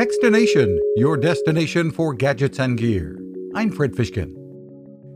Techstination, 0.00 0.78
your 0.96 1.18
destination 1.18 1.90
for 1.90 2.14
gadgets 2.14 2.58
and 2.58 2.78
gear. 2.78 3.20
I'm 3.54 3.70
Fred 3.70 3.92
Fishkin. 3.92 4.32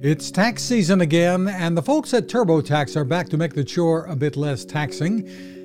It's 0.00 0.30
tax 0.30 0.62
season 0.62 1.02
again, 1.02 1.48
and 1.48 1.76
the 1.76 1.82
folks 1.82 2.14
at 2.14 2.28
TurboTax 2.28 2.96
are 2.96 3.04
back 3.04 3.28
to 3.28 3.36
make 3.36 3.52
the 3.52 3.62
chore 3.62 4.06
a 4.06 4.16
bit 4.16 4.38
less 4.38 4.64
taxing. 4.64 5.24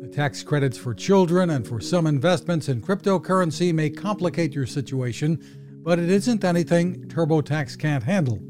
The 0.00 0.10
tax 0.12 0.42
credits 0.42 0.76
for 0.76 0.92
children 0.92 1.50
and 1.50 1.64
for 1.64 1.80
some 1.80 2.08
investments 2.08 2.68
in 2.68 2.82
cryptocurrency 2.82 3.72
may 3.72 3.90
complicate 3.90 4.52
your 4.52 4.66
situation, 4.66 5.40
but 5.84 6.00
it 6.00 6.10
isn't 6.10 6.44
anything 6.44 7.04
TurboTax 7.06 7.78
can't 7.78 8.02
handle. 8.02 8.40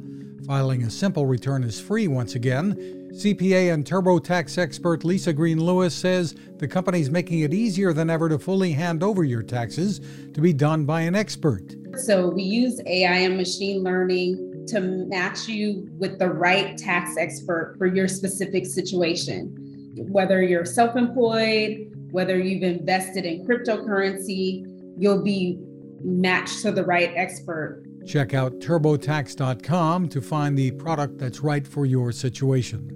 Filing 0.46 0.84
a 0.84 0.90
simple 0.90 1.26
return 1.26 1.64
is 1.64 1.78
free 1.78 2.08
once 2.08 2.34
again. 2.34 3.05
CPA 3.16 3.72
and 3.72 3.82
TurboTax 3.82 4.58
expert 4.58 5.02
Lisa 5.02 5.32
Green 5.32 5.58
Lewis 5.58 5.94
says 5.94 6.34
the 6.58 6.68
company's 6.68 7.08
making 7.08 7.40
it 7.40 7.54
easier 7.54 7.94
than 7.94 8.10
ever 8.10 8.28
to 8.28 8.38
fully 8.38 8.72
hand 8.72 9.02
over 9.02 9.24
your 9.24 9.42
taxes 9.42 10.02
to 10.34 10.40
be 10.42 10.52
done 10.52 10.84
by 10.84 11.00
an 11.00 11.14
expert. 11.14 11.74
So 11.96 12.28
we 12.28 12.42
use 12.42 12.78
AI 12.84 13.16
and 13.20 13.38
machine 13.38 13.82
learning 13.82 14.66
to 14.68 14.80
match 14.80 15.48
you 15.48 15.88
with 15.92 16.18
the 16.18 16.28
right 16.28 16.76
tax 16.76 17.16
expert 17.16 17.76
for 17.78 17.86
your 17.86 18.06
specific 18.06 18.66
situation. 18.66 19.94
Whether 19.96 20.42
you're 20.42 20.66
self 20.66 20.94
employed, 20.94 21.90
whether 22.10 22.38
you've 22.38 22.64
invested 22.64 23.24
in 23.24 23.46
cryptocurrency, 23.46 24.62
you'll 24.98 25.22
be 25.22 25.58
matched 26.02 26.60
to 26.62 26.70
the 26.70 26.84
right 26.84 27.14
expert. 27.16 27.82
Check 28.06 28.34
out 28.34 28.60
turbotax.com 28.60 30.10
to 30.10 30.20
find 30.20 30.58
the 30.58 30.72
product 30.72 31.16
that's 31.16 31.40
right 31.40 31.66
for 31.66 31.86
your 31.86 32.12
situation. 32.12 32.95